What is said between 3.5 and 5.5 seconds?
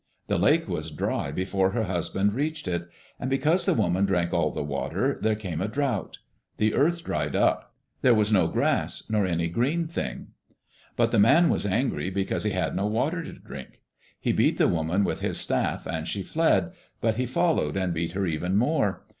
the woman drank all the water, there